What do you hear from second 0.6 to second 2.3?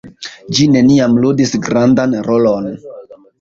neniam ludis grandan